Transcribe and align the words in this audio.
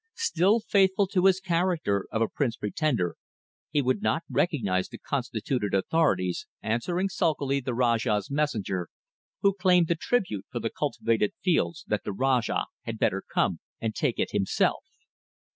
Still 0.17 0.59
faithful 0.61 1.05
to 1.05 1.25
his 1.27 1.39
character 1.39 2.07
of 2.11 2.23
a 2.23 2.27
prince 2.27 2.55
pretender, 2.55 3.17
he 3.69 3.83
would 3.83 4.01
not 4.01 4.23
recognize 4.31 4.89
the 4.89 4.97
constituted 4.97 5.75
authorities, 5.75 6.47
answering 6.63 7.07
sulkily 7.07 7.59
the 7.59 7.75
Rajah's 7.75 8.31
messenger, 8.31 8.87
who 9.43 9.53
claimed 9.53 9.87
the 9.89 9.95
tribute 9.95 10.47
for 10.49 10.59
the 10.59 10.71
cultivated 10.71 11.33
fields, 11.43 11.85
that 11.87 12.03
the 12.03 12.13
Rajah 12.13 12.65
had 12.81 12.97
better 12.97 13.21
come 13.31 13.59
and 13.79 13.93
take 13.93 14.17
it 14.17 14.31
himself. 14.31 14.85